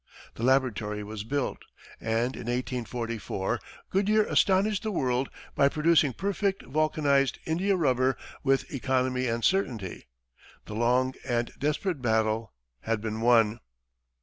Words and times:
The 0.33 0.41
laboratory 0.41 1.03
was 1.03 1.23
built, 1.23 1.59
and 1.99 2.35
in 2.35 2.47
1844, 2.47 3.59
Goodyear 3.91 4.23
astonished 4.23 4.81
the 4.81 4.91
world 4.91 5.29
by 5.53 5.69
producing 5.69 6.11
perfect 6.13 6.63
vulcanized 6.63 7.37
India 7.45 7.75
rubber 7.75 8.17
with 8.43 8.73
economy 8.73 9.27
and 9.27 9.45
certainty. 9.45 10.07
The 10.65 10.73
long 10.73 11.13
and 11.23 11.51
desperate 11.59 12.01
battle 12.01 12.51
had 12.79 12.99
been 12.99 13.21
won! 13.21 13.59